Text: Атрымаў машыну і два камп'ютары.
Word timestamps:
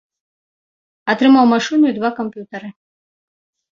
Атрымаў 1.13 1.45
машыну 1.53 1.85
і 1.91 1.99
два 2.01 2.09
камп'ютары. 2.21 2.69